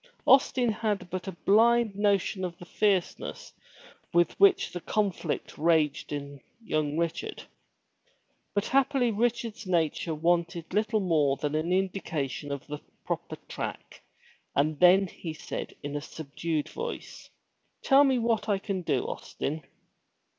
[0.25, 3.53] Austin had but a blind notion of the fierceness
[4.11, 7.43] with which the conflict raged in young Richard.
[8.55, 14.01] But happily Richard's nature wanted little more than an indication of the proper track
[14.55, 17.29] and then he said in a subdued voice,
[17.83, 19.61] "Tell me what I can do, Austin."